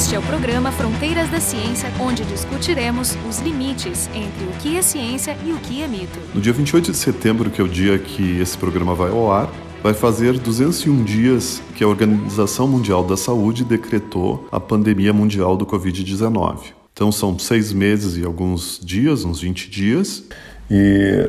[0.00, 4.80] Este é o programa Fronteiras da Ciência, onde discutiremos os limites entre o que é
[4.80, 6.18] ciência e o que é mito.
[6.34, 9.52] No dia 28 de setembro, que é o dia que esse programa vai ao ar,
[9.82, 15.66] vai fazer 201 dias que a Organização Mundial da Saúde decretou a pandemia mundial do
[15.66, 16.72] Covid-19.
[16.94, 20.24] Então são seis meses e alguns dias, uns 20 dias,
[20.70, 21.28] e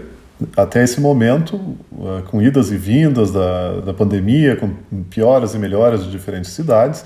[0.55, 1.59] até esse momento,
[1.91, 4.69] eh, com idas e vindas da, da pandemia, com
[5.09, 7.03] pioras e melhoras de diferentes cidades,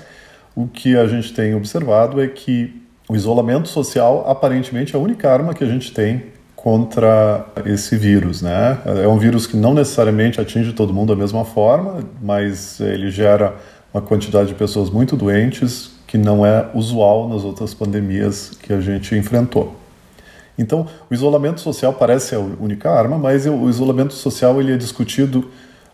[0.56, 5.30] o que a gente tem observado é que o isolamento social aparentemente é a única
[5.30, 6.24] arma que a gente tem
[6.56, 8.78] contra esse vírus, né?
[9.04, 13.54] É um vírus que não necessariamente atinge todo mundo da mesma forma, mas ele gera
[13.92, 18.80] uma quantidade de pessoas muito doentes que não é usual nas outras pandemias que a
[18.80, 19.76] gente enfrentou.
[20.58, 25.50] Então, o isolamento social parece a única arma, mas o isolamento social ele é discutido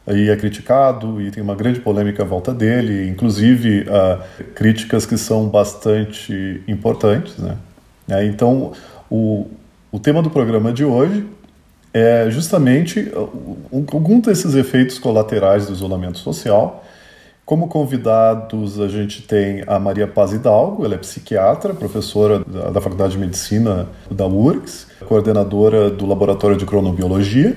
[0.09, 5.17] e é criticado e tem uma grande polêmica à volta dele, inclusive uh, críticas que
[5.17, 7.57] são bastante importantes, né?
[8.09, 8.73] É, então,
[9.09, 9.47] o,
[9.93, 11.25] o tema do programa de hoje
[11.95, 13.13] é justamente
[13.71, 16.85] algum desses efeitos colaterais do isolamento social.
[17.45, 23.13] Como convidados, a gente tem a Maria Paz Hidalgo, ela é psiquiatra, professora da Faculdade
[23.13, 27.55] de Medicina da URGS, coordenadora do Laboratório de Cronobiologia.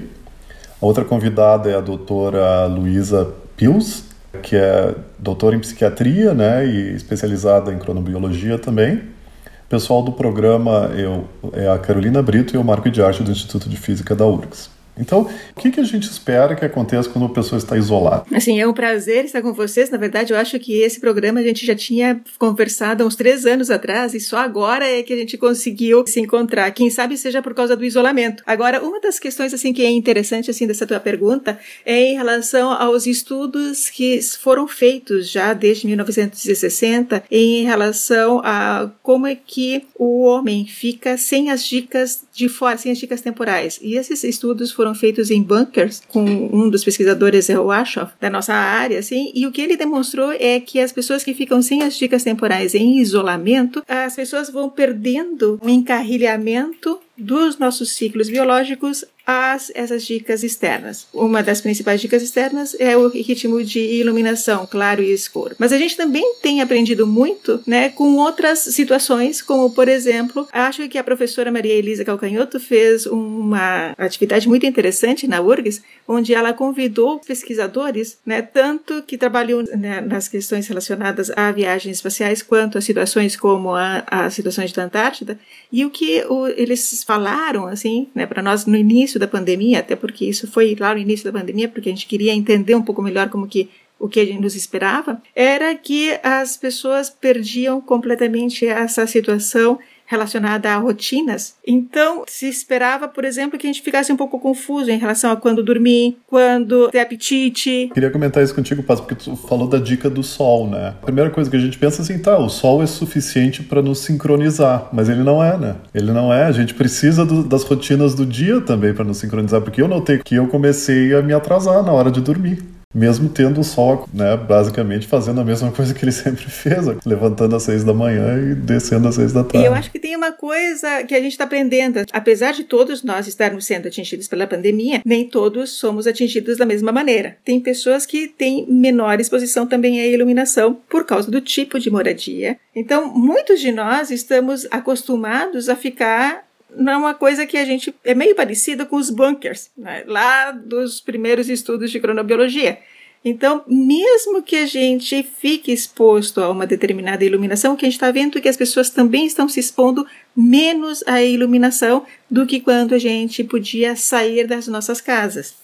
[0.81, 4.05] A outra convidada é a doutora Luísa Pils,
[4.43, 8.97] que é doutora em psiquiatria né, e especializada em cronobiologia também.
[8.97, 13.31] O pessoal do programa eu, é a Carolina Brito e o Marco de Arte do
[13.31, 14.74] Instituto de Física da URGS.
[14.97, 18.25] Então, o que, que a gente espera que aconteça quando a pessoa está isolada?
[18.33, 19.89] Assim, é um prazer estar com vocês.
[19.89, 23.45] Na verdade, eu acho que esse programa a gente já tinha conversado há uns três
[23.45, 26.71] anos atrás e só agora é que a gente conseguiu se encontrar.
[26.71, 28.43] Quem sabe seja por causa do isolamento.
[28.45, 32.71] Agora, uma das questões assim que é interessante assim dessa tua pergunta é em relação
[32.71, 40.23] aos estudos que foram feitos já desde 1960 em relação a como é que o
[40.23, 43.80] homem fica sem as dicas de fora, sem as dicas temporais.
[43.81, 48.13] E esses estudos foram foram feitos em bunkers, com um dos pesquisadores, é o Ashoff,
[48.21, 51.59] da nossa área, assim, e o que ele demonstrou é que as pessoas que ficam
[51.59, 58.29] sem as dicas temporais em isolamento, as pessoas vão perdendo o encarrilhamento dos nossos ciclos
[58.29, 61.08] biológicos as essas dicas externas.
[61.13, 65.55] Uma das principais dicas externas é o ritmo de iluminação, claro e escuro.
[65.58, 70.87] Mas a gente também tem aprendido muito, né, com outras situações, como por exemplo, acho
[70.87, 76.53] que a professora Maria Elisa Calcanhoto fez uma atividade muito interessante na URGS, onde ela
[76.53, 82.81] convidou pesquisadores, né, tanto que trabalham né, nas questões relacionadas a viagens espaciais, quanto a
[82.81, 85.39] situações como a, a situações da Antártida,
[85.71, 89.95] e o que o, eles falaram, assim, né, para nós no início da pandemia, até
[89.95, 93.02] porque isso foi lá no início da pandemia, porque a gente queria entender um pouco
[93.02, 98.67] melhor como que o que a gente nos esperava, era que as pessoas perdiam completamente
[98.67, 101.55] essa situação relacionada a rotinas.
[101.66, 105.36] Então, se esperava, por exemplo, que a gente ficasse um pouco confuso em relação a
[105.36, 107.89] quando dormir, quando ter apetite.
[107.93, 110.89] Queria comentar isso contigo, Paz, porque tu falou da dica do sol, né?
[111.02, 113.82] A primeira coisa que a gente pensa é assim, tá, o sol é suficiente para
[113.82, 115.76] nos sincronizar, mas ele não é, né?
[115.94, 116.45] Ele não é.
[116.45, 120.20] A gente precisa do, das rotinas do dia também para nos sincronizar, porque eu notei
[120.20, 124.38] que eu comecei a me atrasar na hora de dormir mesmo tendo o sol, né,
[124.38, 128.56] basicamente fazendo a mesma coisa que ele sempre fez, levantando às seis da manhã e
[128.56, 129.57] descendo às seis da tarde.
[129.57, 133.04] E eu acho que tem uma coisa que a gente está aprendendo, apesar de todos
[133.04, 137.38] nós estarmos sendo atingidos pela pandemia, nem todos somos atingidos da mesma maneira.
[137.44, 142.57] Tem pessoas que têm menor exposição também à iluminação por causa do tipo de moradia.
[142.74, 146.44] Então, muitos de nós estamos acostumados a ficar
[146.77, 150.03] não é uma coisa que a gente é meio parecida com os bunkers, né?
[150.07, 152.80] lá dos primeiros estudos de cronobiologia.
[153.24, 157.95] Então, mesmo que a gente fique exposto a uma determinada iluminação, o que a gente
[157.95, 162.59] está vendo é que as pessoas também estão se expondo menos à iluminação do que
[162.59, 165.56] quando a gente podia sair das nossas casas.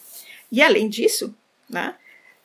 [0.52, 1.36] E além disso,
[1.70, 1.94] né,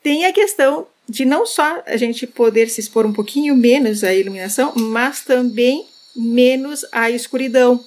[0.02, 4.14] tem a questão de não só a gente poder se expor um pouquinho menos à
[4.14, 7.82] iluminação, mas também menos à escuridão.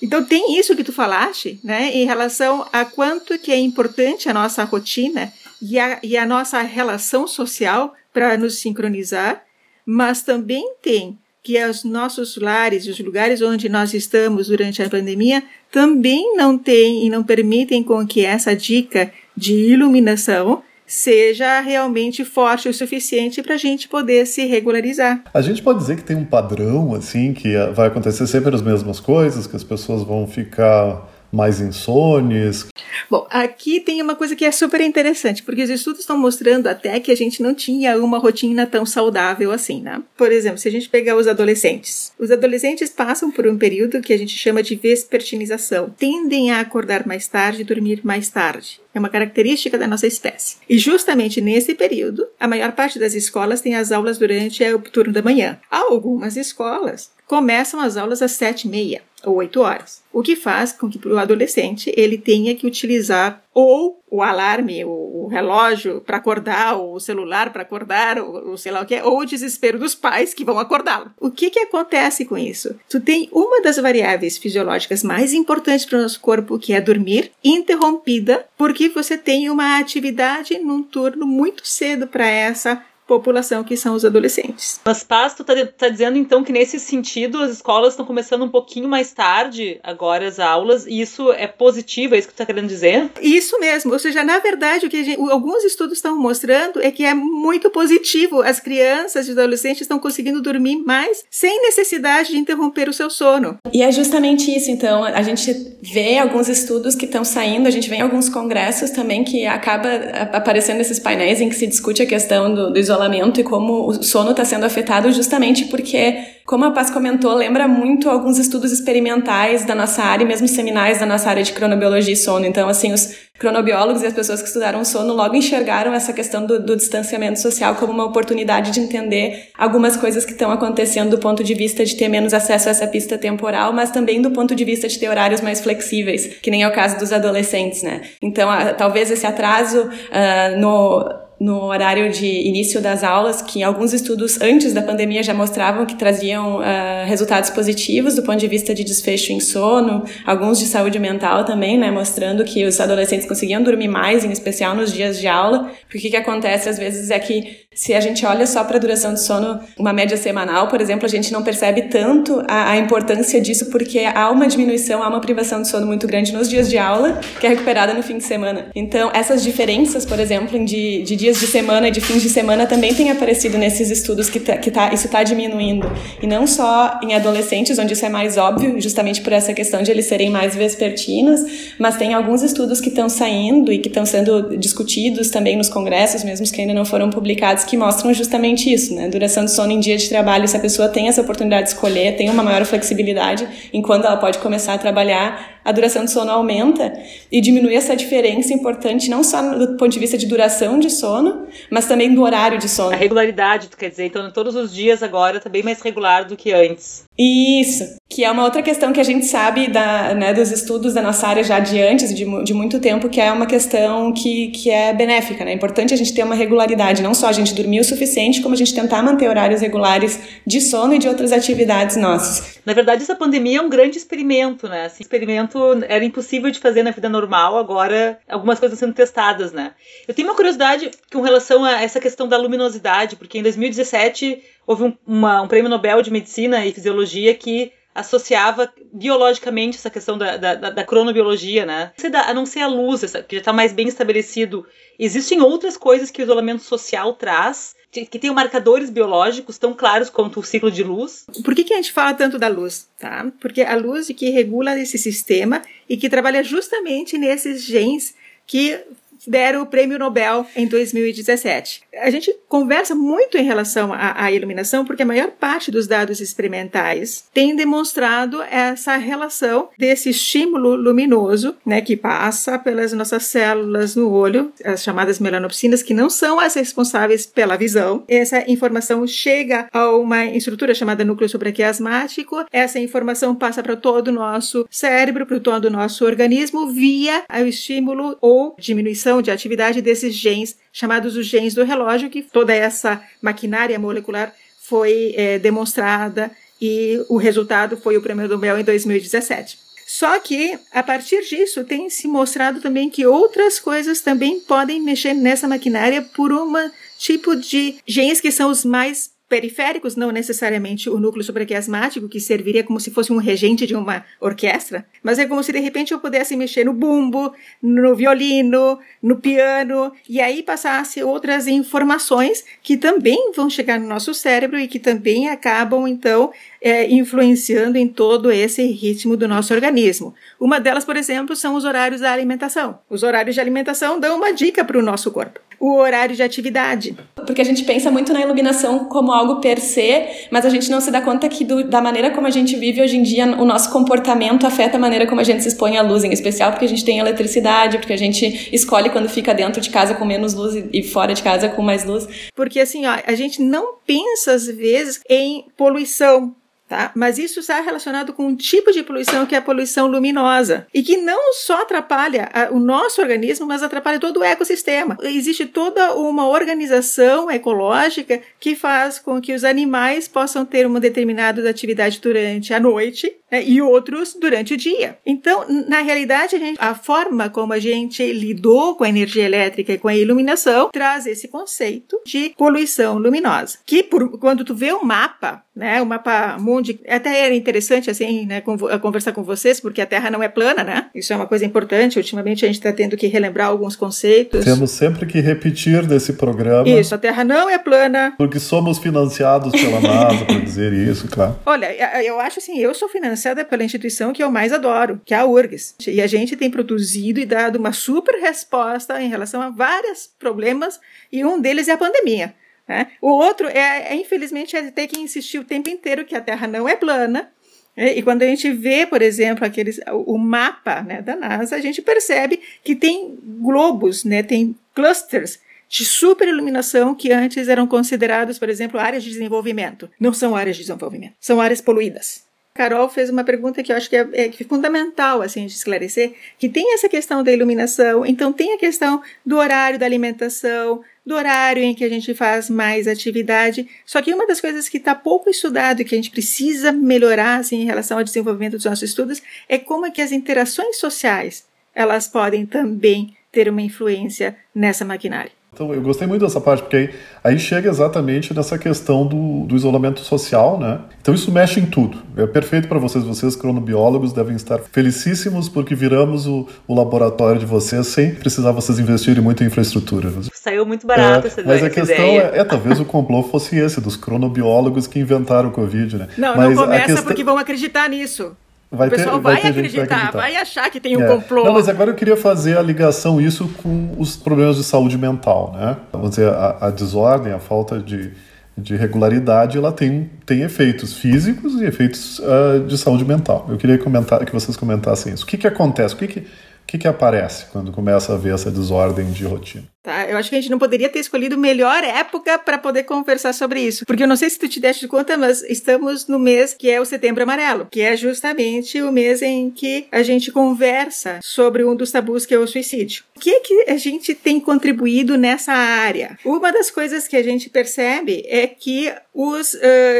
[0.00, 4.34] Então tem isso que tu falaste, né, em relação a quanto que é importante a
[4.34, 9.42] nossa rotina e a, e a nossa relação social para nos sincronizar,
[9.84, 15.44] mas também tem que os nossos lares, os lugares onde nós estamos durante a pandemia,
[15.70, 22.68] também não têm e não permitem com que essa dica de iluminação seja realmente forte
[22.68, 25.22] o suficiente para a gente poder se regularizar.
[25.34, 29.00] A gente pode dizer que tem um padrão, assim, que vai acontecer sempre as mesmas
[29.00, 32.66] coisas, que as pessoas vão ficar mais insones?
[33.10, 36.98] Bom, aqui tem uma coisa que é super interessante, porque os estudos estão mostrando até
[36.98, 40.02] que a gente não tinha uma rotina tão saudável assim, né?
[40.16, 44.12] Por exemplo, se a gente pegar os adolescentes, os adolescentes passam por um período que
[44.12, 48.80] a gente chama de vespertinização, tendem a acordar mais tarde e dormir mais tarde.
[48.94, 50.56] É uma característica da nossa espécie.
[50.68, 55.12] E justamente nesse período, a maior parte das escolas tem as aulas durante o turno
[55.12, 55.58] da manhã.
[55.70, 60.72] Algumas escolas começam as aulas às sete e meia ou oito horas, o que faz
[60.72, 66.76] com que o adolescente ele tenha que utilizar ou o alarme, o relógio para acordar,
[66.76, 69.78] ou o celular para acordar, ou, ou, sei lá o que é, ou o desespero
[69.78, 71.10] dos pais que vão acordá-lo.
[71.18, 72.76] O que que acontece com isso?
[72.88, 77.32] Tu tem uma das variáveis fisiológicas mais importantes para o nosso corpo, que é dormir,
[77.42, 83.94] interrompida, porque você tem uma atividade num turno muito cedo para essa população que são
[83.94, 84.80] os adolescentes.
[84.84, 88.48] Mas Paz, tu tá, tá, dizendo então que nesse sentido as escolas estão começando um
[88.48, 92.46] pouquinho mais tarde agora as aulas e isso é positivo, é isso que tu tá
[92.46, 93.10] querendo dizer?
[93.22, 97.04] Isso mesmo, ou seja, na verdade o que gente, alguns estudos estão mostrando é que
[97.04, 102.88] é muito positivo, as crianças e adolescentes estão conseguindo dormir mais sem necessidade de interromper
[102.88, 103.56] o seu sono.
[103.72, 107.88] E é justamente isso, então, a gente vê alguns estudos que estão saindo, a gente
[107.88, 109.88] vê em alguns congressos também que acaba
[110.32, 113.88] aparecendo esses painéis em que se discute a questão do, do isolamento isolamento e como
[113.88, 118.72] o sono está sendo afetado justamente porque, como a Paz comentou, lembra muito alguns estudos
[118.72, 122.46] experimentais da nossa área, mesmo seminais da nossa área de cronobiologia e sono.
[122.46, 126.58] Então, assim, os cronobiólogos e as pessoas que estudaram sono logo enxergaram essa questão do,
[126.58, 131.44] do distanciamento social como uma oportunidade de entender algumas coisas que estão acontecendo do ponto
[131.44, 134.64] de vista de ter menos acesso a essa pista temporal, mas também do ponto de
[134.64, 138.00] vista de ter horários mais flexíveis, que nem é o caso dos adolescentes, né?
[138.22, 143.92] Então, a, talvez esse atraso uh, no no horário de início das aulas, que alguns
[143.92, 146.62] estudos antes da pandemia já mostravam que traziam uh,
[147.06, 151.76] resultados positivos do ponto de vista de desfecho em sono, alguns de saúde mental também,
[151.76, 156.08] né, mostrando que os adolescentes conseguiam dormir mais, em especial nos dias de aula, porque
[156.08, 159.12] o que, acontece às vezes é que se a gente olha só para a duração
[159.12, 163.38] de sono, uma média semanal, por exemplo, a gente não percebe tanto a, a, importância
[163.38, 166.78] disso porque há uma diminuição, há uma privação de sono muito grande nos dias de
[166.78, 168.68] aula, que é recuperada no fim de semana.
[168.74, 172.66] Então, essas diferenças, por exemplo, de, de dias de semana e de fins de semana
[172.66, 175.86] também têm aparecido nesses estudos que, tá, que tá, isso está diminuindo.
[176.22, 179.90] E não só em adolescentes, onde isso é mais óbvio, justamente por essa questão de
[179.90, 181.40] eles serem mais vespertinos,
[181.78, 186.24] mas tem alguns estudos que estão saindo e que estão sendo discutidos também nos congressos,
[186.24, 189.08] mesmo que ainda não foram publicados, que mostram justamente isso, né?
[189.08, 192.16] Duração de sono em dia de trabalho, se a pessoa tem essa oportunidade de escolher,
[192.16, 196.30] tem uma maior flexibilidade em quando ela pode começar a trabalhar, a duração de sono
[196.30, 196.92] aumenta
[197.30, 201.48] e diminui essa diferença importante não só do ponto de vista de duração de sono,
[201.68, 202.92] mas também do horário de sono.
[202.92, 206.36] A regularidade, tu quer dizer, então todos os dias agora está bem mais regular do
[206.36, 207.04] que antes.
[207.18, 211.00] Isso, que é uma outra questão que a gente sabe da, né, dos estudos da
[211.00, 214.70] nossa área já de antes, de, de muito tempo, que é uma questão que, que
[214.70, 215.50] é benéfica, né?
[215.50, 218.54] É importante a gente ter uma regularidade, não só a gente dormir o suficiente, como
[218.54, 222.58] a gente tentar manter horários regulares de sono e de outras atividades nossas.
[222.66, 224.86] Na verdade, essa pandemia é um grande experimento, né?
[224.86, 225.55] Esse experimento
[225.88, 229.74] era impossível de fazer na vida normal, agora algumas coisas sendo testadas, né?
[230.06, 234.84] Eu tenho uma curiosidade com relação a essa questão da luminosidade, porque em 2017 houve
[234.84, 240.36] um, uma, um prêmio Nobel de Medicina e Fisiologia que associava biologicamente essa questão da,
[240.36, 241.92] da, da cronobiologia, né?
[242.26, 244.66] A não ser a luz, que já está mais bem estabelecido.
[244.98, 250.40] Existem outras coisas que o isolamento social traz, que tem marcadores biológicos tão claros quanto
[250.40, 251.24] o ciclo de luz.
[251.42, 252.88] Por que, que a gente fala tanto da luz?
[252.98, 253.30] Tá?
[253.40, 258.14] Porque a luz que regula esse sistema e que trabalha justamente nesses genes
[258.46, 258.78] que
[259.26, 261.82] deram o prêmio Nobel em 2017.
[262.02, 267.24] A gente conversa muito em relação à, iluminação porque a maior parte dos dados experimentais
[267.32, 274.52] tem demonstrado essa relação desse estímulo luminoso, né, que passa pelas nossas células no olho,
[274.64, 278.04] as chamadas melanopsinas, que não são as responsáveis pela visão.
[278.08, 282.44] Essa informação chega a uma estrutura chamada núcleo supraquiasmático.
[282.52, 287.46] Essa informação passa para todo o nosso cérebro, para todo o nosso organismo via o
[287.46, 293.02] estímulo ou diminuição de atividade desses genes, chamados os genes do relógio, que toda essa
[293.20, 296.30] maquinária molecular foi é, demonstrada
[296.60, 299.58] e o resultado foi o prêmio Nobel em 2017.
[299.86, 305.14] Só que, a partir disso, tem se mostrado também que outras coisas também podem mexer
[305.14, 306.52] nessa maquinária por um
[306.98, 312.62] tipo de genes que são os mais periféricos, não necessariamente o núcleo supraquiasmático, que serviria
[312.62, 315.98] como se fosse um regente de uma orquestra, mas é como se de repente eu
[315.98, 323.32] pudesse mexer no bumbo, no violino, no piano, e aí passasse outras informações que também
[323.32, 328.64] vão chegar no nosso cérebro e que também acabam, então, é, influenciando em todo esse
[328.66, 330.14] ritmo do nosso organismo.
[330.38, 332.78] Uma delas, por exemplo, são os horários da alimentação.
[332.88, 336.96] Os horários de alimentação dão uma dica para o nosso corpo o horário de atividade.
[337.14, 340.80] Porque a gente pensa muito na iluminação como algo per se, mas a gente não
[340.80, 343.44] se dá conta que do, da maneira como a gente vive hoje em dia, o
[343.44, 346.64] nosso comportamento afeta a maneira como a gente se expõe à luz, em especial porque
[346.64, 350.34] a gente tem eletricidade, porque a gente escolhe quando fica dentro de casa com menos
[350.34, 352.06] luz e fora de casa com mais luz.
[352.34, 356.34] Porque assim, ó, a gente não pensa às vezes em poluição,
[356.68, 356.90] Tá?
[356.96, 360.82] Mas isso está relacionado com um tipo de poluição que é a poluição luminosa e
[360.82, 364.98] que não só atrapalha a, o nosso organismo, mas atrapalha todo o ecossistema.
[365.02, 371.48] Existe toda uma organização ecológica que faz com que os animais possam ter uma determinada
[371.48, 374.98] atividade durante a noite né, e outros durante o dia.
[375.04, 379.72] Então, na realidade, a, gente, a forma como a gente lidou com a energia elétrica
[379.72, 384.72] e com a iluminação traz esse conceito de poluição luminosa, que por, quando tu vê
[384.72, 388.42] o um mapa, né, o mapa mundi, até era interessante assim, né,
[388.80, 390.86] conversar com vocês, porque a Terra não é plana, né?
[390.94, 391.98] Isso é uma coisa importante.
[391.98, 394.44] Ultimamente a gente está tendo que relembrar alguns conceitos.
[394.44, 396.68] Temos sempre que repetir desse programa.
[396.68, 398.14] Isso, a Terra não é plana.
[398.18, 401.38] Porque somos financiados pela NASA para dizer isso, claro.
[401.46, 405.16] Olha, eu acho assim, eu sou financiada pela instituição que eu mais adoro, que é
[405.16, 405.74] a URGS.
[405.88, 410.78] E a gente tem produzido e dado uma super resposta em relação a vários problemas,
[411.10, 412.34] e um deles é a pandemia.
[412.68, 412.88] Né?
[413.00, 416.46] O outro é, é, infelizmente, é ter que insistir o tempo inteiro que a Terra
[416.46, 417.30] não é plana.
[417.76, 417.96] Né?
[417.96, 421.80] E quando a gente vê, por exemplo, aqueles, o mapa né, da NASA, a gente
[421.80, 428.78] percebe que tem globos, né, tem clusters de superiluminação que antes eram considerados, por exemplo,
[428.78, 429.90] áreas de desenvolvimento.
[429.98, 432.25] Não são áreas de desenvolvimento, são áreas poluídas.
[432.56, 436.48] Carol fez uma pergunta que eu acho que é, é, fundamental assim de esclarecer, que
[436.48, 441.62] tem essa questão da iluminação, então tem a questão do horário da alimentação, do horário
[441.62, 443.68] em que a gente faz mais atividade.
[443.84, 447.40] Só que uma das coisas que está pouco estudado e que a gente precisa melhorar
[447.40, 451.44] assim, em relação ao desenvolvimento dos nossos estudos é como é que as interações sociais
[451.74, 455.35] elas podem também ter uma influência nessa maquinária.
[455.56, 456.90] Então, eu gostei muito dessa parte, porque aí,
[457.24, 460.80] aí chega exatamente nessa questão do, do, isolamento social, né?
[461.00, 461.96] Então, isso mexe em tudo.
[462.14, 463.02] É perfeito para vocês.
[463.02, 468.78] Vocês, cronobiólogos, devem estar felicíssimos porque viramos o, o, laboratório de vocês sem precisar vocês
[468.78, 470.12] investirem muito em infraestrutura.
[470.34, 473.80] Saiu muito barato é, essa Mas a questão é, é, talvez o complô fosse esse,
[473.80, 476.08] dos cronobiólogos que inventaram o Covid, né?
[476.18, 477.04] Não, mas não começa questão...
[477.04, 478.36] porque vão acreditar nisso.
[478.70, 481.06] Vai o pessoal ter, vai, vai, acreditar, vai, acreditar, vai achar que tem um é.
[481.06, 481.44] complô.
[481.44, 485.52] Não, mas agora eu queria fazer a ligação isso com os problemas de saúde mental,
[485.56, 485.76] né?
[485.92, 488.10] Vamos dizer, a, a desordem, a falta de,
[488.58, 493.46] de regularidade, ela tem, tem efeitos físicos e efeitos uh, de saúde mental.
[493.48, 495.22] Eu queria comentar que vocês comentassem isso.
[495.22, 495.94] O que, que acontece?
[495.94, 496.26] O que, que,
[496.66, 499.64] o que, que aparece quando começa a ver essa desordem de rotina?
[499.84, 503.32] Tá, eu acho que a gente não poderia ter escolhido melhor época para poder conversar
[503.32, 503.86] sobre isso.
[503.86, 506.80] Porque eu não sei se tu te deste conta, mas estamos no mês que é
[506.80, 511.76] o Setembro Amarelo, que é justamente o mês em que a gente conversa sobre um
[511.76, 513.04] dos tabus que é o suicídio.
[513.14, 516.18] O que é que a gente tem contribuído nessa área?
[516.24, 519.58] Uma das coisas que a gente percebe é que os uh,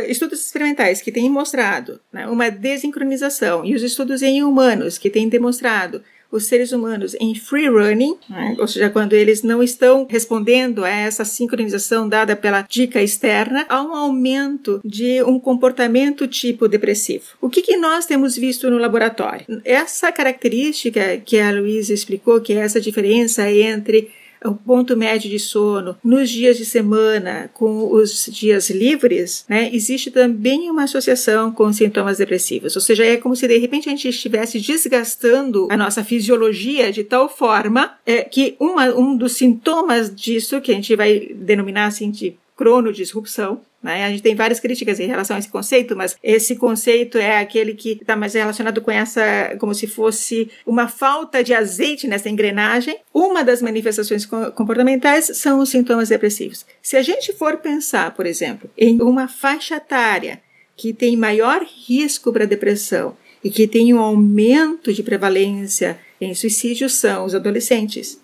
[0.09, 5.29] estudos experimentais que têm mostrado né, uma desincronização e os estudos em humanos que têm
[5.29, 6.03] demonstrado
[6.37, 8.57] os seres humanos em free running, né?
[8.59, 13.83] ou seja, quando eles não estão respondendo a essa sincronização dada pela dica externa, há
[13.83, 17.25] um aumento de um comportamento tipo depressivo.
[17.41, 19.47] O que, que nós temos visto no laboratório?
[19.65, 24.11] Essa característica que a Luísa explicou, que é essa diferença entre
[24.45, 30.11] o ponto médio de sono nos dias de semana com os dias livres, né, existe
[30.11, 32.77] também uma associação com sintomas depressivos.
[32.77, 37.05] Ou seja, é como se de repente a gente estivesse desgastando a nossa fisiologia de
[37.05, 42.11] tal forma é, que uma, um dos sintomas disso, que a gente vai denominar assim
[42.11, 44.05] de cronodisrupção, né?
[44.05, 47.73] A gente tem várias críticas em relação a esse conceito, mas esse conceito é aquele
[47.73, 52.99] que está mais relacionado com essa, como se fosse uma falta de azeite nessa engrenagem.
[53.15, 56.67] Uma das manifestações comportamentais são os sintomas depressivos.
[56.83, 60.43] Se a gente for pensar, por exemplo, em uma faixa etária
[60.77, 66.91] que tem maior risco para depressão e que tem um aumento de prevalência em suicídio
[66.91, 68.21] são os adolescentes.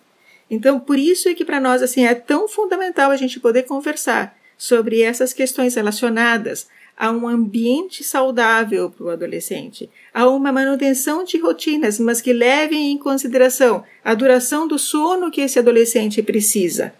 [0.50, 4.36] Então, por isso é que para nós assim é tão fundamental a gente poder conversar
[4.62, 11.36] sobre essas questões relacionadas a um ambiente saudável para o adolescente, a uma manutenção de
[11.36, 16.94] rotinas, mas que levem em consideração a duração do sono que esse adolescente precisa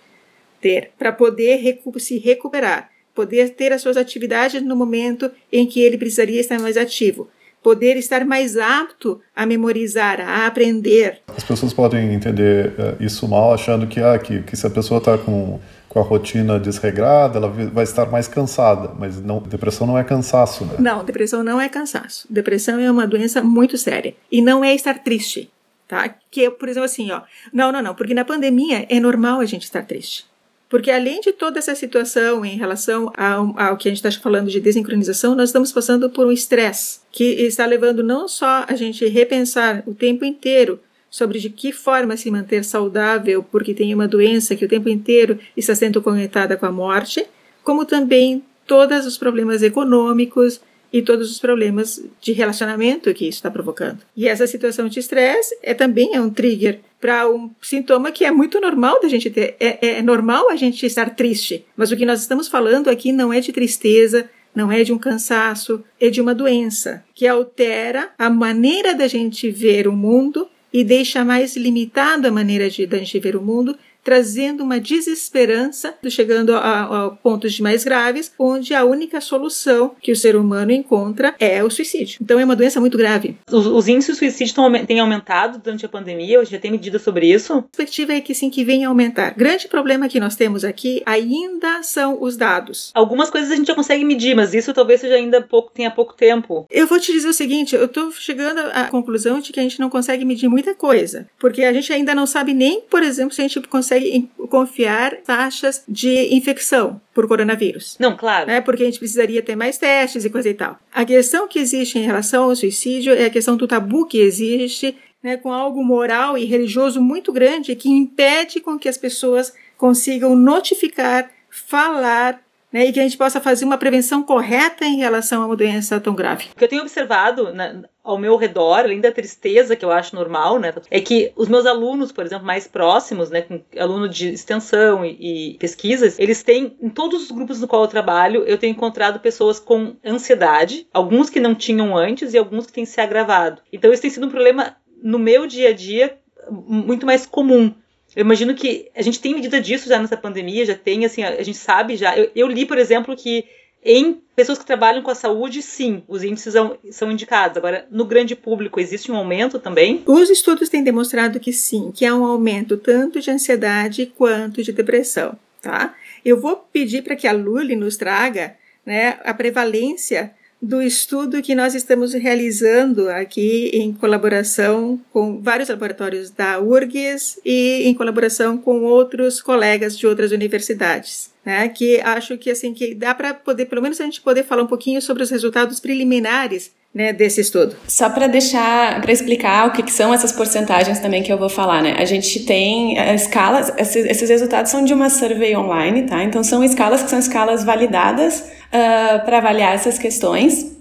[0.60, 5.80] ter para poder recu se recuperar poder ter as suas atividades no momento em que
[5.82, 7.28] ele precisaria estar mais ativo,
[7.62, 11.20] poder estar mais apto a memorizar, a aprender.
[11.28, 14.98] As pessoas podem entender uh, isso mal, achando que, ah, que, que se a pessoa
[14.98, 15.60] está com,
[15.92, 20.64] com a rotina desregrada, ela vai estar mais cansada, mas não, depressão não é cansaço,
[20.64, 20.76] né?
[20.78, 22.26] Não, depressão não é cansaço.
[22.30, 25.50] Depressão é uma doença muito séria e não é estar triste,
[25.86, 26.08] tá?
[26.30, 27.20] Que, por exemplo, assim, ó,
[27.52, 30.24] não, não, não, porque na pandemia é normal a gente estar triste.
[30.66, 34.48] Porque além de toda essa situação em relação ao, ao que a gente está falando
[34.48, 39.06] de desincronização, nós estamos passando por um estresse que está levando não só a gente
[39.06, 40.80] repensar o tempo inteiro
[41.12, 45.38] sobre de que forma se manter saudável porque tem uma doença que o tempo inteiro
[45.54, 47.26] está sendo conectada com a morte,
[47.62, 50.58] como também todos os problemas econômicos,
[50.92, 54.00] e todos os problemas de relacionamento que isso está provocando.
[54.14, 58.30] E essa situação de estresse é também é um trigger para um sintoma que é
[58.30, 59.56] muito normal da gente ter.
[59.58, 63.32] É, é normal a gente estar triste, mas o que nós estamos falando aqui não
[63.32, 68.28] é de tristeza, não é de um cansaço, é de uma doença que altera a
[68.28, 73.36] maneira da gente ver o mundo e deixa mais limitado a maneira de gente ver
[73.36, 79.94] o mundo trazendo uma desesperança, chegando a, a, pontos mais graves, onde a única solução
[80.00, 82.18] que o ser humano encontra é o suicídio.
[82.20, 83.36] Então é uma doença muito grave.
[83.50, 86.40] Os, os índices de suicídio tão, têm aumentado durante a pandemia?
[86.40, 87.52] Hoje já tem medidas sobre isso?
[87.54, 89.34] A perspectiva é que sim, que vem a aumentar.
[89.34, 92.90] Grande problema que nós temos aqui ainda são os dados.
[92.94, 96.14] Algumas coisas a gente já consegue medir, mas isso talvez seja ainda pouco, tenha pouco
[96.14, 96.66] tempo.
[96.70, 99.80] Eu vou te dizer o seguinte, eu estou chegando à conclusão de que a gente
[99.80, 103.40] não consegue medir muita coisa, porque a gente ainda não sabe nem, por exemplo, se
[103.40, 107.96] a gente consegue consegue confiar taxas de infecção por coronavírus.
[107.98, 108.46] Não, claro.
[108.46, 108.60] Né?
[108.60, 110.78] Porque a gente precisaria ter mais testes e coisa e tal.
[110.92, 114.96] A questão que existe em relação ao suicídio é a questão do tabu que existe
[115.22, 120.34] né, com algo moral e religioso muito grande que impede com que as pessoas consigam
[120.34, 122.40] notificar, falar
[122.72, 126.00] né, e que a gente possa fazer uma prevenção correta em relação a uma doença
[126.00, 126.46] tão grave.
[126.54, 130.14] O que eu tenho observado na, ao meu redor, além da tristeza que eu acho
[130.14, 133.44] normal, né, é que os meus alunos, por exemplo, mais próximos, né,
[133.78, 137.88] aluno de extensão e, e pesquisas, eles têm, em todos os grupos no qual eu
[137.88, 142.72] trabalho, eu tenho encontrado pessoas com ansiedade, alguns que não tinham antes e alguns que
[142.72, 143.60] têm se agravado.
[143.72, 146.16] Então isso tem sido um problema no meu dia a dia
[146.50, 147.72] muito mais comum.
[148.14, 151.42] Eu imagino que a gente tem medida disso já nessa pandemia, já tem, assim, a,
[151.42, 152.16] gente sabe já.
[152.16, 153.44] Eu, eu, li, por exemplo, que
[153.84, 157.56] em pessoas que trabalham com a saúde, sim, os índices são, são indicados.
[157.56, 160.02] Agora, no grande público, existe um aumento também?
[160.06, 164.72] Os estudos têm demonstrado que sim, que há um aumento tanto de ansiedade quanto de
[164.72, 165.94] depressão, tá?
[166.24, 171.56] Eu vou pedir para que a Luli nos traga né, a prevalência do estudo que
[171.56, 178.84] nós estamos realizando aqui em colaboração com vários laboratórios da URGS e em colaboração com
[178.84, 181.32] outros colegas de outras universidades.
[181.44, 184.62] Né, que acho que assim que dá para poder, pelo menos a gente poder falar
[184.62, 187.74] um pouquinho sobre os resultados preliminares né, desse estudo.
[187.88, 191.48] Só para deixar, para explicar o que, que, são essas porcentagens também que eu vou
[191.48, 191.96] falar, né?
[191.98, 196.22] A gente tem escalas, esses, esses resultados são de uma survey online, tá?
[196.22, 200.72] Então são escalas que são escalas validadas uh, ah, para avaliar essas questões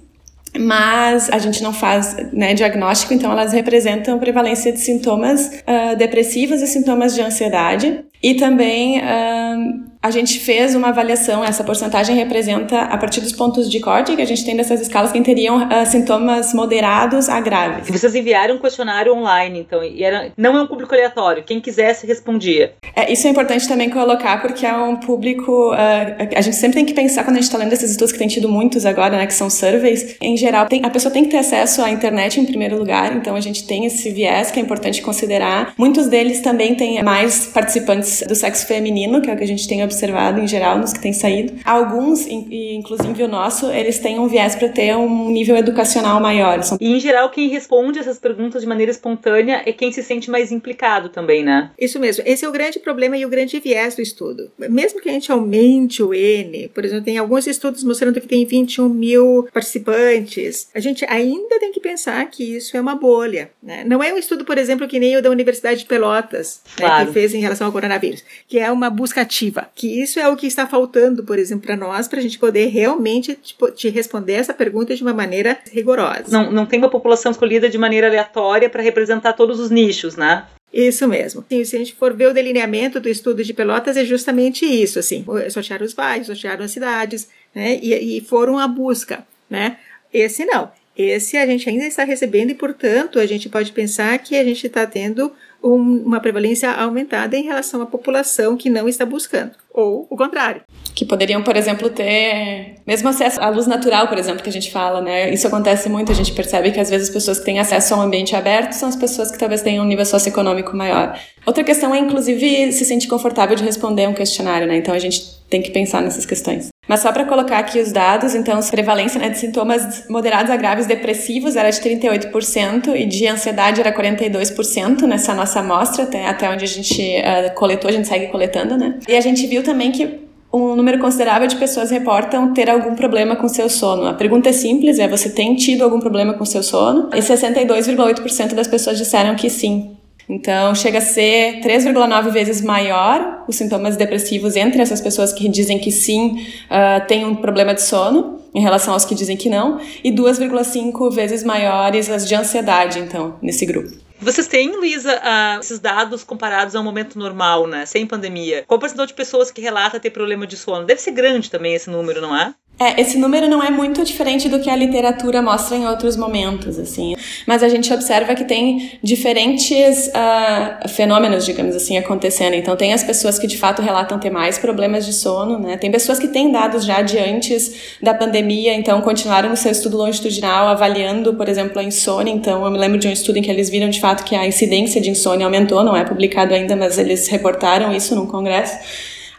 [0.60, 6.62] mas a gente não faz né, diagnóstico, então elas representam prevalência de sintomas uh, depressivos
[6.62, 8.04] e sintomas de ansiedade.
[8.22, 13.70] E também uh, a gente fez uma avaliação, essa porcentagem representa a partir dos pontos
[13.70, 17.88] de corte que a gente tem dessas escalas quem teriam uh, sintomas moderados a graves.
[17.88, 21.62] E vocês enviaram um questionário online, então, e era, não é um público aleatório, quem
[21.62, 22.74] quisesse respondia.
[22.96, 25.72] É, isso é importante também colocar, porque é um público.
[25.72, 28.18] Uh, a gente sempre tem que pensar, quando a gente está lendo esses estudos que
[28.18, 31.30] tem tido muitos agora, né, que são surveys, em geral, tem, a pessoa tem que
[31.30, 34.64] ter acesso à internet em primeiro lugar, então a gente tem esse viés que é
[34.64, 35.74] importante considerar.
[35.78, 39.68] Muitos deles também têm mais participantes do sexo feminino, que é o que a gente
[39.68, 41.54] tem observado em geral nos que têm saído.
[41.64, 46.60] Alguns, inclusive o nosso, eles têm um viés para ter um nível educacional maior.
[46.80, 50.52] E em geral, quem responde essas perguntas de maneira espontânea é quem se sente mais
[50.52, 51.72] implicado também, né?
[51.78, 52.24] Isso mesmo.
[52.26, 54.52] Esse é o grande problema e o grande viés do estudo.
[54.58, 58.46] Mesmo que a gente aumente o N, por exemplo, tem alguns estudos mostrando que tem
[58.46, 63.52] 21 mil participantes, a gente ainda tem que pensar que isso é uma bolha.
[63.62, 63.84] Né?
[63.86, 67.00] Não é um estudo, por exemplo, que nem o da Universidade de Pelotas, claro.
[67.00, 69.70] né, que fez em relação ao coronavírus, que é uma busca ativa.
[69.82, 72.68] Que isso é o que está faltando, por exemplo, para nós, para a gente poder
[72.68, 76.26] realmente tipo, te responder essa pergunta de uma maneira rigorosa.
[76.28, 80.46] Não, não tem uma população escolhida de maneira aleatória para representar todos os nichos, né?
[80.72, 81.44] Isso mesmo.
[81.50, 85.00] Sim, se a gente for ver o delineamento do estudo de Pelotas, é justamente isso,
[85.00, 89.78] assim, sortearam os bairros, sortearam as cidades, né, e, e foram à busca, né.
[90.14, 90.72] Esse não.
[90.96, 94.68] Esse a gente ainda está recebendo e, portanto, a gente pode pensar que a gente
[94.68, 95.32] está tendo
[95.64, 100.62] um, uma prevalência aumentada em relação à população que não está buscando, ou o contrário.
[100.96, 104.72] Que poderiam, por exemplo, ter mesmo acesso à luz natural, por exemplo, que a gente
[104.72, 105.34] fala, né?
[105.34, 107.98] Isso acontece muito, a gente percebe que às vezes as pessoas que têm acesso a
[107.98, 111.18] um ambiente aberto são as pessoas que talvez tenham um nível socioeconômico maior.
[111.46, 114.78] Outra questão é, inclusive, se sentir confortável de responder um questionário, né?
[114.78, 116.71] Então a gente tem que pensar nessas questões.
[116.88, 120.58] Mas só para colocar aqui os dados, então, a prevalência né, de sintomas moderados a
[120.58, 126.50] graves depressivos era de 38% e de ansiedade era 42% nessa nossa amostra, até, até
[126.50, 129.00] onde a gente uh, coletou, a gente segue coletando, né?
[129.08, 130.22] E a gente viu também que
[130.54, 134.06] um número considerável de pessoas reportam ter algum problema com seu sono.
[134.08, 137.10] A pergunta é simples, é você tem tido algum problema com seu sono?
[137.14, 139.96] E 62,8% das pessoas disseram que sim.
[140.32, 145.78] Então, chega a ser 3,9 vezes maior os sintomas depressivos entre essas pessoas que dizem
[145.78, 149.82] que sim, uh, têm um problema de sono, em relação aos que dizem que não,
[150.02, 153.92] e 2,5 vezes maiores as de ansiedade, então, nesse grupo.
[154.22, 157.86] Vocês têm, Luísa, uh, esses dados comparados ao momento normal, né?
[157.86, 158.64] Sem pandemia?
[158.66, 160.86] Qual o percentual de pessoas que relata ter problema de sono?
[160.86, 162.54] Deve ser grande também esse número, não é?
[162.82, 166.80] É, esse número não é muito diferente do que a literatura mostra em outros momentos,
[166.80, 167.16] assim.
[167.46, 172.56] Mas a gente observa que tem diferentes uh, fenômenos, digamos assim, acontecendo.
[172.56, 175.78] Então, tem as pessoas que de fato relatam ter mais problemas de sono, né?
[175.78, 179.98] Tem pessoas que têm dados já de antes da pandemia, então continuaram no seu estudo
[179.98, 182.34] longitudinal avaliando, por exemplo, a insônia.
[182.34, 184.48] Então, eu me lembro de um estudo em que eles viram de fato que a
[184.48, 188.80] incidência de insônia aumentou, não é publicado ainda, mas eles reportaram isso num congresso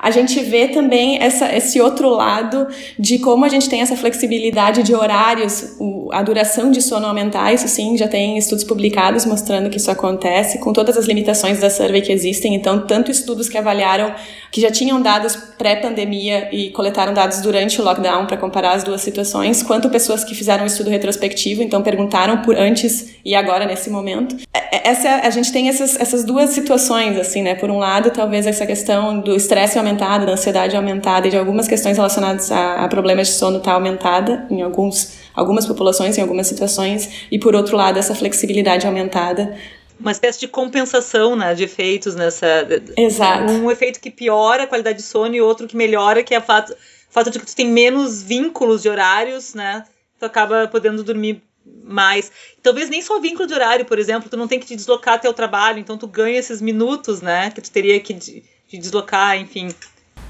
[0.03, 2.67] a gente vê também essa, esse outro lado
[2.99, 7.55] de como a gente tem essa flexibilidade de horários, o, a duração de sono aumentar,
[7.55, 11.71] isso sim, já tem estudos publicados mostrando que isso acontece, com todas as limitações da
[11.71, 14.13] survey que existem, então, tanto estudos que avaliaram,
[14.51, 19.03] que já tinham dados pré-pandemia e coletaram dados durante o lockdown para comparar as duas
[19.03, 23.91] situações, quanto pessoas que fizeram um estudo retrospectivo, então perguntaram por antes e agora nesse
[23.91, 24.37] momento.
[24.53, 28.11] É, é, essa, a gente tem essas, essas duas situações, assim, né, por um lado,
[28.11, 32.85] talvez essa questão do estresse aumentada, da ansiedade aumentada e de algumas questões relacionadas a,
[32.85, 37.55] a problemas de sono está aumentada em alguns, algumas populações, em algumas situações, e por
[37.55, 39.57] outro lado, essa flexibilidade aumentada
[40.03, 42.67] uma espécie de compensação né, de efeitos nessa.
[42.97, 43.53] Exato.
[43.53, 46.43] Um efeito que piora a qualidade de sono e outro que melhora, que é o
[46.43, 46.75] fato,
[47.09, 49.85] fato de que tu tem menos vínculos de horários, né?
[50.19, 51.41] Tu acaba podendo dormir
[51.85, 52.31] mais.
[52.63, 55.29] Talvez nem só vínculo de horário, por exemplo, tu não tem que te deslocar até
[55.29, 57.51] o trabalho, então tu ganha esses minutos, né?
[57.51, 59.69] Que tu teria que de, de deslocar, enfim.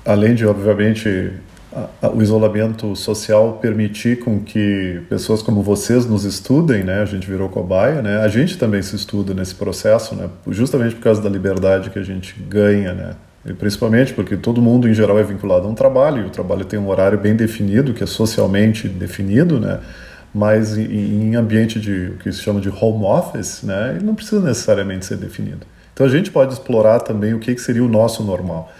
[0.04, 1.32] Além de, obviamente,
[1.72, 7.00] a, a, o isolamento social permitir com que pessoas como vocês nos estudem, né?
[7.00, 8.18] A gente virou cobaia, né?
[8.18, 10.28] A gente também se estuda nesse processo, né?
[10.48, 13.16] Justamente por causa da liberdade que a gente ganha, né?
[13.44, 16.64] E principalmente porque todo mundo em geral é vinculado a um trabalho, e o trabalho
[16.64, 19.80] tem um horário bem definido, que é socialmente definido, né?
[20.34, 23.94] Mas em ambiente de o que se chama de home office, né?
[23.96, 25.66] Ele não precisa necessariamente ser definido.
[25.92, 28.72] Então a gente pode explorar também o que, que seria o nosso normal.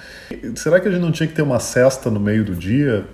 [0.55, 3.05] Será que a gente não tinha que ter uma cesta no meio do dia?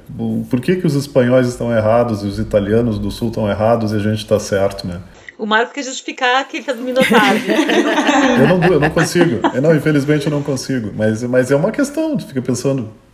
[0.49, 3.97] Por que, que os espanhóis estão errados e os italianos do sul estão errados e
[3.97, 5.01] a gente está certo, né?
[5.37, 7.45] O Marco quer justificar que ele está dormindo tarde.
[8.41, 9.41] eu, não, eu não consigo.
[9.55, 10.93] Eu não, infelizmente eu não consigo.
[10.97, 13.08] Mas, mas é uma questão, tu fica pensando, é,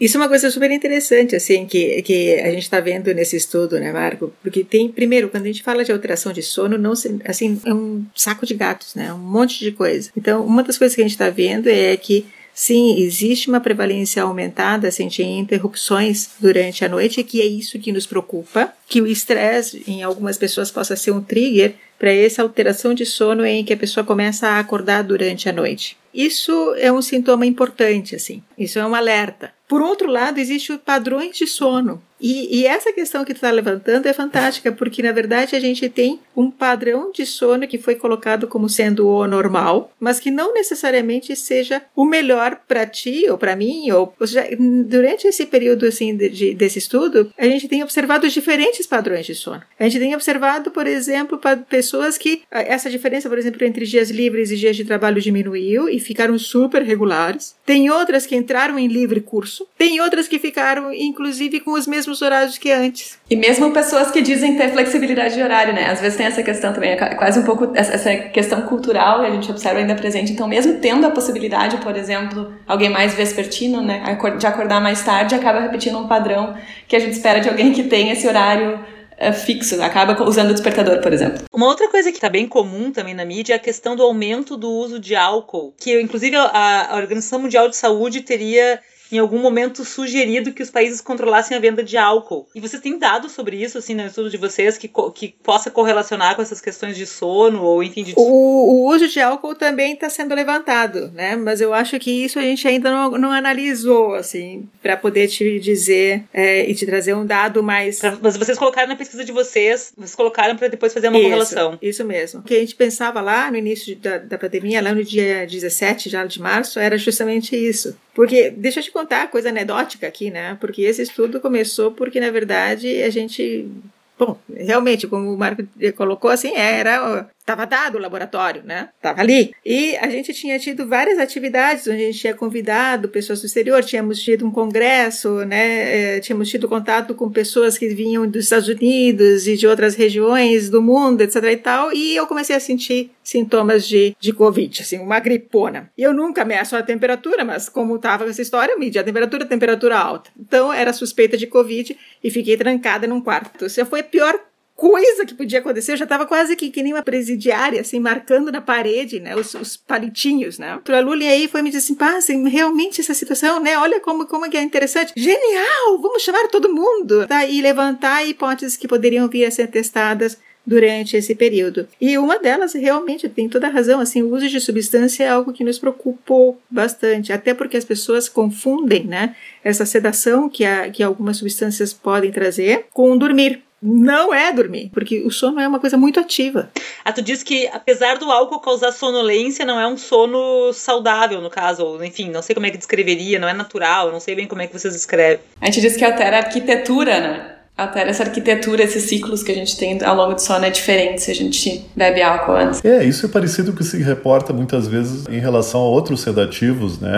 [0.00, 3.78] isso é uma coisa super interessante, assim, que, que a gente está vendo nesse estudo,
[3.78, 4.32] né, Marco?
[4.42, 6.92] Porque tem, primeiro, quando a gente fala de alteração de sono, não
[7.24, 9.12] assim, é um saco de gatos, né?
[9.12, 10.10] Um monte de coisa.
[10.16, 12.26] Então, uma das coisas que a gente está vendo é que
[12.58, 17.92] Sim, existe uma prevalência aumentada assim, de interrupções durante a noite, que é isso que
[17.92, 22.94] nos preocupa, que o estresse em algumas pessoas possa ser um trigger para essa alteração
[22.94, 25.98] de sono em que a pessoa começa a acordar durante a noite.
[26.16, 28.42] Isso é um sintoma importante, assim.
[28.56, 29.52] Isso é um alerta.
[29.68, 32.02] Por outro lado, existem padrões de sono.
[32.20, 35.88] E, e, essa questão que tu está levantando é fantástica, porque na verdade a gente
[35.88, 40.54] tem um padrão de sono que foi colocado como sendo o normal, mas que não
[40.54, 43.90] necessariamente seja o melhor para ti ou para mim.
[43.90, 44.48] Ou, ou seja,
[44.86, 49.34] durante esse período assim de, de, desse estudo, a gente tem observado diferentes padrões de
[49.34, 49.62] sono.
[49.78, 54.50] A gente tem observado, por exemplo, pessoas que essa diferença, por exemplo, entre dias livres
[54.50, 57.54] e dias de trabalho diminuiu e ficaram super regulares.
[57.64, 59.55] Tem outras que entraram em livre curso.
[59.78, 63.18] Tem outras que ficaram, inclusive, com os mesmos horários que antes.
[63.30, 65.90] E mesmo pessoas que dizem ter flexibilidade de horário, né?
[65.90, 69.30] Às vezes tem essa questão também, é quase um pouco essa questão cultural que a
[69.30, 70.32] gente observa ainda presente.
[70.32, 75.34] Então, mesmo tendo a possibilidade, por exemplo, alguém mais vespertino, né, de acordar mais tarde,
[75.34, 76.56] acaba repetindo um padrão
[76.88, 78.78] que a gente espera de alguém que tem esse horário
[79.18, 81.44] é fixo, acaba usando o despertador, por exemplo.
[81.52, 84.56] Uma outra coisa que está bem comum também na mídia é a questão do aumento
[84.56, 88.78] do uso de álcool, que inclusive a, a Organização Mundial de Saúde teria
[89.10, 92.48] em algum momento sugerido que os países controlassem a venda de álcool.
[92.54, 96.34] E vocês têm dados sobre isso, assim, no estudo de vocês, que, que possa correlacionar
[96.34, 98.14] com essas questões de sono, ou enfim, de...
[98.16, 101.36] O, o uso de álcool também está sendo levantado, né?
[101.36, 105.58] Mas eu acho que isso a gente ainda não, não analisou, assim, para poder te
[105.60, 108.00] dizer é, e te trazer um dado mais...
[108.00, 111.26] Pra, mas vocês colocaram na pesquisa de vocês, vocês colocaram para depois fazer uma isso,
[111.26, 111.78] correlação.
[111.80, 112.40] Isso mesmo.
[112.40, 116.08] O que a gente pensava lá no início da, da pandemia, lá no dia 17
[116.08, 117.96] já de março, era justamente isso.
[118.16, 120.56] Porque, deixa eu te contar coisa anedótica aqui, né?
[120.58, 123.70] Porque esse estudo começou porque, na verdade, a gente.
[124.18, 125.62] Bom, realmente, como o Marco
[125.94, 128.88] colocou assim, era Estava dado o laboratório, né?
[128.96, 129.54] Estava ali.
[129.64, 133.84] E a gente tinha tido várias atividades onde a gente tinha convidado pessoas do exterior,
[133.84, 136.16] tínhamos tido um congresso, né?
[136.16, 140.68] É, tínhamos tido contato com pessoas que vinham dos Estados Unidos e de outras regiões
[140.68, 141.92] do mundo, etc e tal.
[141.92, 145.88] E eu comecei a sentir sintomas de, de Covid, assim, uma gripona.
[145.96, 149.46] Eu nunca meço a temperatura, mas como estava essa história, eu medi a temperatura, a
[149.46, 150.30] temperatura alta.
[150.36, 153.66] Então era suspeita de Covid e fiquei trancada num quarto.
[153.66, 154.36] Isso foi a pior
[154.76, 155.92] coisa que podia acontecer.
[155.92, 159.54] Eu já estava quase que, que nem uma presidiária, assim, marcando na parede, né, os,
[159.54, 160.78] os palitinhos, né.
[160.86, 164.26] O Lully aí foi me dizer assim, pá, assim, realmente essa situação, né, olha como,
[164.26, 165.12] como é interessante.
[165.16, 165.98] Genial!
[166.00, 167.26] Vamos chamar todo mundo!
[167.26, 167.46] Tá?
[167.46, 171.86] E levantar hipóteses que poderiam vir a ser testadas durante esse período.
[172.00, 175.52] E uma delas realmente tem toda a razão, assim, o uso de substância é algo
[175.52, 181.02] que nos preocupou bastante, até porque as pessoas confundem, né, essa sedação que, a, que
[181.02, 185.96] algumas substâncias podem trazer com dormir não é dormir, porque o sono é uma coisa
[185.96, 186.70] muito ativa.
[187.04, 191.50] Ah, tu diz que apesar do álcool causar sonolência, não é um sono saudável, no
[191.50, 194.46] caso, ou, enfim, não sei como é que descreveria, não é natural, não sei bem
[194.46, 195.40] como é que vocês descrevem.
[195.60, 197.55] A gente diz que altera a arquitetura, né?
[197.76, 201.20] Altera essa arquitetura, esses ciclos que a gente tem ao longo do sono é diferente
[201.20, 202.82] se a gente bebe álcool antes.
[202.82, 206.22] É, isso é parecido com o que se reporta muitas vezes em relação a outros
[206.22, 207.10] sedativos, né?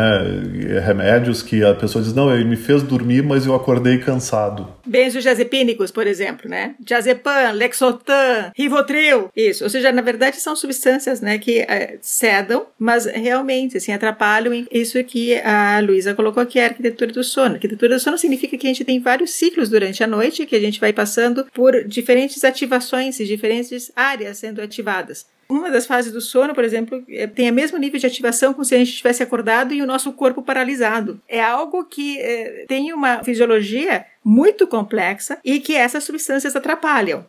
[0.85, 4.67] Remédios que a pessoa diz, não, ele me fez dormir, mas eu acordei cansado.
[4.85, 6.75] Benzodiazepínicos, por exemplo, né?
[6.81, 9.63] Diazepam, Lexotan, Rivotril, isso.
[9.63, 15.03] Ou seja, na verdade são substâncias, né, que é, sedam, mas realmente, assim, atrapalham isso
[15.05, 17.51] que a Luísa colocou aqui, a arquitetura do sono.
[17.51, 20.57] A arquitetura do sono significa que a gente tem vários ciclos durante a noite que
[20.57, 25.27] a gente vai passando por diferentes ativações e diferentes áreas sendo ativadas.
[25.49, 28.65] Uma das fases do sono, por exemplo, é, tem o mesmo nível de ativação como
[28.67, 31.21] se a gente tivesse acordado e o nosso corpo paralisado.
[31.27, 37.25] É algo que é, tem uma fisiologia muito complexa e que essas substâncias atrapalham.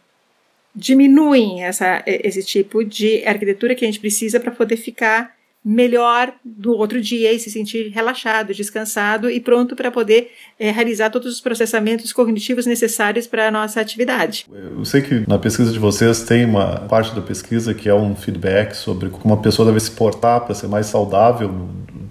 [0.75, 6.71] Diminuem essa, esse tipo de arquitetura que a gente precisa para poder ficar melhor do
[6.71, 11.41] outro dia e se sentir relaxado, descansado e pronto para poder é, realizar todos os
[11.41, 14.45] processamentos cognitivos necessários para a nossa atividade.
[14.51, 18.15] Eu sei que na pesquisa de vocês tem uma parte da pesquisa que é um
[18.15, 21.69] feedback sobre como a pessoa deve se portar para ser mais saudável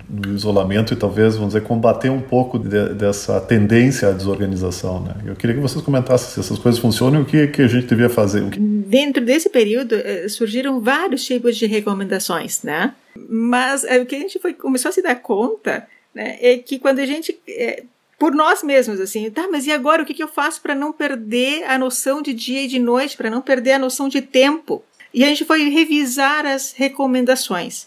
[0.08, 5.00] no isolamento e talvez, vamos dizer, combater um pouco de, dessa tendência à desorganização.
[5.00, 5.14] Né?
[5.26, 7.86] Eu queria que vocês comentassem se essas coisas funcionam e o que, que a gente
[7.86, 8.42] devia fazer.
[8.58, 12.94] Dentro desse período, eh, surgiram vários tipos de recomendações, né?
[13.28, 16.78] Mas é, o que a gente foi, começou a se dar conta né, é que
[16.78, 17.38] quando a gente...
[17.46, 17.82] É,
[18.18, 20.92] por nós mesmos, assim, tá, mas e agora o que, que eu faço para não
[20.92, 24.82] perder a noção de dia e de noite, para não perder a noção de tempo?
[25.14, 27.86] E a gente foi revisar as recomendações.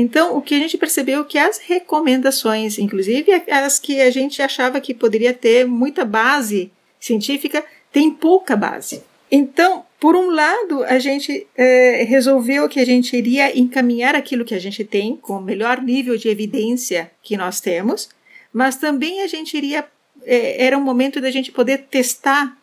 [0.00, 4.40] Então, o que a gente percebeu é que as recomendações, inclusive as que a gente
[4.40, 9.02] achava que poderia ter muita base científica, tem pouca base.
[9.28, 14.54] Então, por um lado, a gente é, resolveu que a gente iria encaminhar aquilo que
[14.54, 18.08] a gente tem com o melhor nível de evidência que nós temos,
[18.52, 19.84] mas também a gente iria.
[20.24, 22.56] É, era um momento da gente poder testar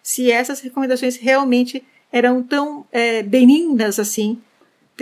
[0.00, 4.40] se essas recomendações realmente eram tão é, benignas assim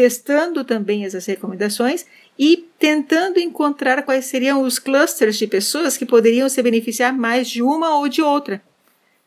[0.01, 2.07] testando também essas recomendações
[2.39, 7.63] e tentando encontrar quais seriam os clusters de pessoas que poderiam se beneficiar mais de
[7.63, 8.63] uma ou de outra,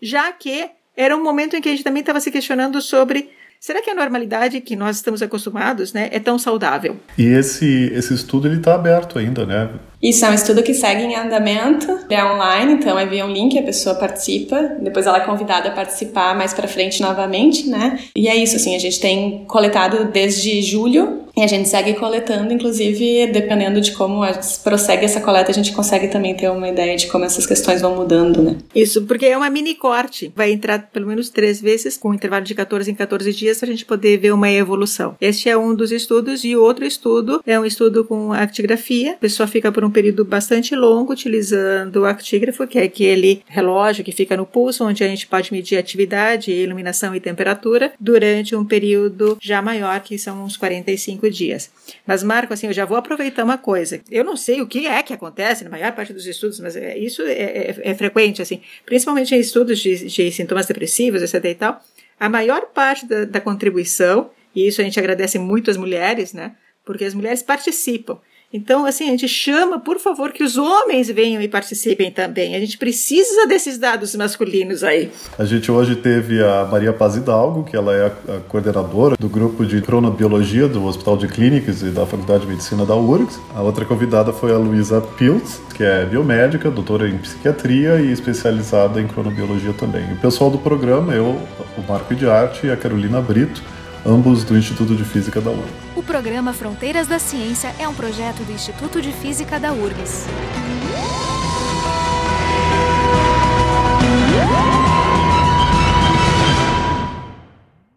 [0.01, 3.83] já que era um momento em que a gente também estava se questionando sobre será
[3.83, 6.97] que a normalidade que nós estamos acostumados né, é tão saudável?
[7.19, 9.69] E esse, esse estudo está aberto ainda, né?
[10.03, 13.57] Isso é um estudo que segue em andamento, é online, então é via um link,
[13.57, 17.97] a pessoa participa, depois ela é convidada a participar mais para frente novamente, né?
[18.13, 22.53] E é isso, assim, a gente tem coletado desde julho e a gente segue coletando,
[22.53, 24.21] inclusive, dependendo de como
[24.63, 27.95] prossegue essa coleta, a gente consegue também ter uma ideia de como essas questões vão
[27.95, 28.57] mudando, né?
[28.75, 30.31] Isso, porque é uma mini corte.
[30.35, 33.67] Vai entrar pelo menos três vezes, com um intervalo de 14 em 14 dias, para
[33.67, 35.15] a gente poder ver uma evolução.
[35.19, 39.13] Este é um dos estudos, e o outro estudo é um estudo com actigrafia.
[39.13, 44.03] A pessoa fica por um período bastante longo utilizando o actígrafo, que é aquele relógio
[44.03, 48.65] que fica no pulso, onde a gente pode medir atividade, iluminação e temperatura, durante um
[48.65, 51.71] período já maior, que são uns 45 dias.
[52.05, 54.01] Mas, Marco, assim, eu já vou aproveitar uma coisa.
[54.09, 56.97] Eu não sei o que é que acontece na maior parte dos estudos, mas é,
[56.97, 61.45] isso é, é, é frequente, assim, principalmente em estudos de, de sintomas depressivos, etc.
[61.45, 61.81] e tal.
[62.19, 66.55] A maior parte da, da contribuição, e isso a gente agradece muito às mulheres, né?
[66.85, 68.19] Porque as mulheres participam.
[68.53, 72.55] Então, assim, a gente chama, por favor, que os homens venham e participem também.
[72.55, 75.09] A gente precisa desses dados masculinos aí.
[75.39, 79.65] A gente hoje teve a Maria Paz Hidalgo, que ela é a coordenadora do grupo
[79.65, 83.39] de cronobiologia do Hospital de Clínicas e da Faculdade de Medicina da URGS.
[83.55, 89.01] A outra convidada foi a Luísa Piltz, que é biomédica, doutora em psiquiatria e especializada
[89.01, 90.13] em cronobiologia também.
[90.13, 91.39] O pessoal do programa, eu,
[91.75, 93.63] o Marco de Arte e a Carolina Brito,
[94.05, 95.71] ambos do Instituto de Física da URGS.
[95.95, 100.25] O programa Fronteiras da Ciência é um projeto do Instituto de Física da URGS.